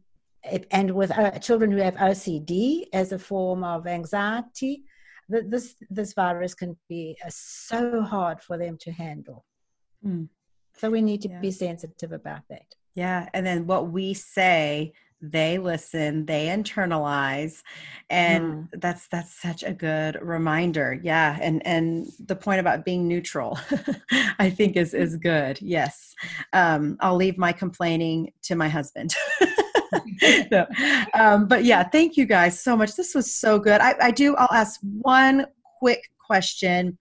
[0.71, 4.83] and with uh, children who have OCD as a form of anxiety,
[5.31, 9.45] th- this, this virus can be uh, so hard for them to handle.
[10.05, 10.27] Mm.
[10.75, 11.39] So we need to yeah.
[11.39, 12.75] be sensitive about that.
[12.95, 13.29] Yeah.
[13.33, 14.93] And then what we say
[15.23, 17.63] they listen they internalize
[18.09, 18.81] and mm.
[18.81, 23.57] that's that's such a good reminder yeah and and the point about being neutral
[24.39, 26.13] i think is is good yes
[26.51, 29.15] um i'll leave my complaining to my husband
[30.51, 30.65] no.
[31.13, 34.35] um, but yeah thank you guys so much this was so good I, I do
[34.35, 35.45] i'll ask one
[35.79, 36.97] quick question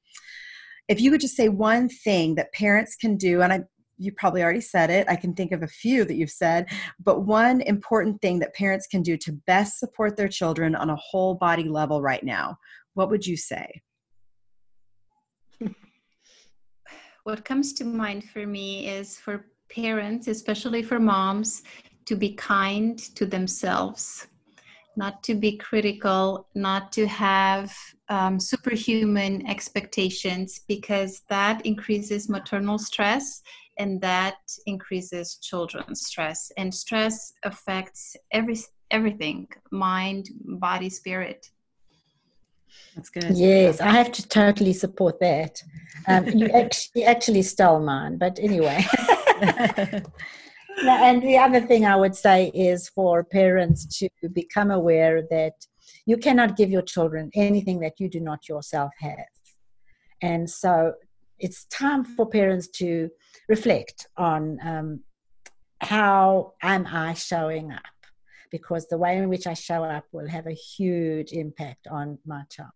[0.86, 3.60] if you could just say one thing that parents can do and i
[4.02, 5.08] you probably already said it.
[5.08, 6.66] I can think of a few that you've said,
[7.02, 10.96] but one important thing that parents can do to best support their children on a
[10.96, 12.56] whole body level right now,
[12.94, 13.82] what would you say?
[17.24, 21.62] what comes to mind for me is for parents, especially for moms,
[22.06, 24.26] to be kind to themselves,
[24.96, 27.72] not to be critical, not to have
[28.08, 33.42] um, superhuman expectations, because that increases maternal stress
[33.82, 36.52] and that increases children's stress.
[36.56, 38.56] And stress affects every
[38.90, 40.24] everything mind
[40.68, 41.40] body spirit.
[42.94, 43.36] That's good.
[43.36, 45.52] Yes i have to totally support that.
[46.10, 48.80] Um, you actually actually stole mine but anyway.
[50.84, 52.38] And the other thing i would say
[52.70, 54.08] is for parents to
[54.42, 55.56] become aware that
[56.10, 59.32] you cannot give your children anything that you do not yourself have.
[60.30, 60.94] And so
[61.42, 63.10] it's time for parents to
[63.48, 65.00] reflect on um,
[65.80, 67.82] how am I showing up?
[68.50, 72.42] Because the way in which I show up will have a huge impact on my
[72.48, 72.70] child.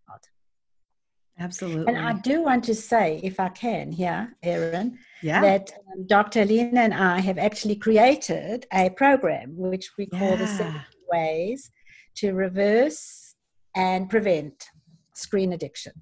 [1.39, 1.87] Absolutely.
[1.87, 5.39] And I do want to say, if I can, here, Erin, yeah.
[5.41, 6.41] that um, Dr.
[6.41, 10.35] Alina and I have actually created a program which we call yeah.
[10.35, 11.71] the Seven Ways
[12.15, 13.35] to Reverse
[13.75, 14.65] and Prevent
[15.13, 15.93] Screen Addiction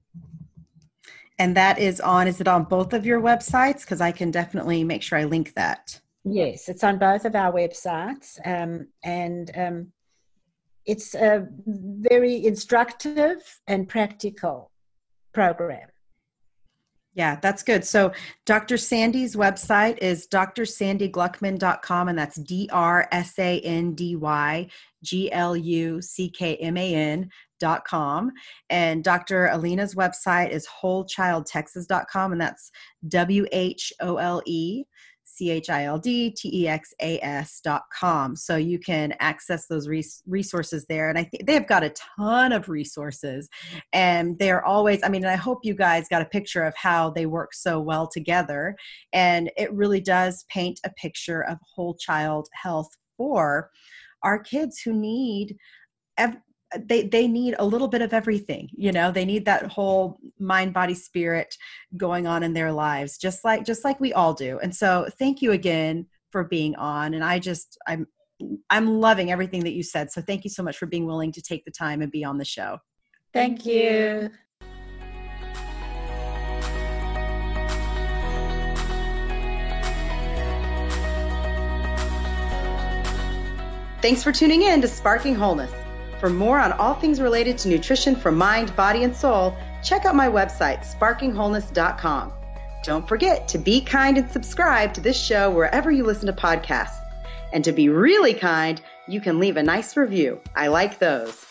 [1.38, 3.82] and that is on is it on both of your websites?
[3.82, 6.00] Because i can definitely make sure i link that.
[6.24, 9.92] Yes it's on both of our websites um, and um,
[10.86, 14.72] it's a very instructive and practical
[15.34, 15.90] program
[17.16, 17.86] yeah, that's good.
[17.86, 18.12] So
[18.46, 18.78] Dr.
[18.78, 24.68] Sandy's website is drsandygluckman.com and that's D R S A N D Y
[25.02, 28.34] G L U C K M A N dot com
[28.70, 32.70] and dr alina's website is wholechildtexas.com and that's
[33.08, 35.15] w-h-o-l-e C-H-I-L-D-T-E-X-A-S dot
[37.92, 38.36] com.
[38.36, 41.10] So you can access those res- resources there.
[41.10, 43.50] And I think they've got a ton of resources
[43.94, 47.26] and they're always, I mean, I hope you guys got a picture of how they
[47.26, 48.76] work so well together.
[49.14, 53.70] And it really does paint a picture of whole child health for
[54.24, 55.58] our kids who need
[56.84, 60.74] they they need a little bit of everything you know they need that whole mind
[60.74, 61.56] body spirit
[61.98, 64.60] going on in their lives just like just like we all do.
[64.60, 68.08] And so thank you again for being on and i just i'm
[68.70, 70.12] i'm loving everything that you said.
[70.12, 72.38] So thank you so much for being willing to take the time and be on
[72.38, 72.80] the show.
[73.34, 74.30] Thank you.
[84.02, 85.72] Thanks for tuning in to Sparking Wholeness.
[86.26, 90.16] For more on all things related to nutrition for mind, body, and soul, check out
[90.16, 92.34] my website, sparkingwholeness.com.
[92.82, 96.98] Don't forget to be kind and subscribe to this show wherever you listen to podcasts.
[97.54, 100.42] And to be really kind, you can leave a nice review.
[100.56, 101.46] I like those.